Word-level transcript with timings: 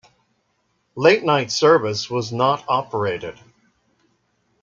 Late 0.95 1.23
night 1.23 1.51
service 1.51 2.09
was 2.09 2.31
not 2.31 2.65
operated. 2.67 3.39